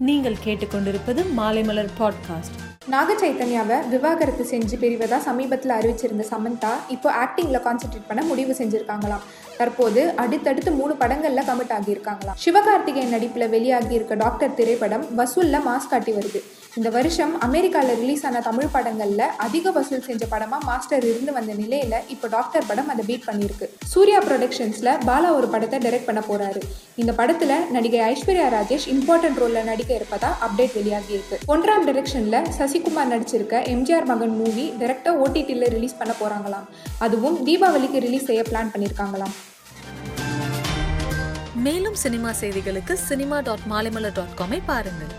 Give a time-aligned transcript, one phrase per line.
[0.00, 8.06] நீங்கள் கேட்டுக்கொண்டிருப்பது மாலைமலர் பாட்காஸ்ட் நாக சைத்தன்யாவை விவாகரத்து செஞ்சு பிரிவதா சமீபத்தில் அறிவிச்சிருந்த சமந்தா இப்போ ஆக்டிங்கில் கான்சென்ட்ரேட்
[8.06, 9.22] பண்ண முடிவு செஞ்சுருக்காங்களாம்.
[9.56, 12.36] தற்போது அடுத்தடுத்து மூணு படங்களில் கமிட் ஆகியிருக்காங்களாம்.
[12.44, 16.42] சிவகார்த்திகேயன் நடிப்பில் வெளியாகி இருக்க டாக்டர் திரைப்படம் வசூலில் மாஸ் காட்டி வருது.
[16.78, 21.94] இந்த வருஷம் அமெரிக்காவில் ரிலீஸ் ஆன தமிழ் படங்களில் அதிக வசூல் செஞ்ச படமாக மாஸ்டர் இருந்து வந்த நிலையில்
[22.14, 23.66] இப்போ டாக்டர் படம் அதை பீட் பண்ணியிருக்கு.
[23.92, 26.60] சூர்யா ப்ரொடக்ஷன்ஸில் பாலா ஒரு படத்தை டைரக்ட் பண்ண போகிறாரு
[27.02, 31.38] இந்த படத்தில் நடிகை ஐஸ்வர்யா ராஜேஷ் இம்பார்ட்டன்ட் ரோலில் நடிக்க இருப்பதா அப்டேட் வெளியாகி இருக்கு.
[31.54, 36.68] ஒன்றாம் டைரக்ஷனில் சசிகுமார் நடிச்சிருக்க எம்ஜிஆர் மகன் மூவி டைரக்டாக ஓடிடியில் ரிலீஸ் பண்ண போகிறாங்களாம்
[37.06, 39.34] அதுவும் தீபாவளிக்கு ரிலீஸ் செய்ய பிளான் பண்ணியிருக்காங்களாம்.
[41.66, 45.14] மேலும் சினிமா செய்திகளுக்கு சினிமா டாட் மாலைமலர் டாட் காமை பாருங்கள்.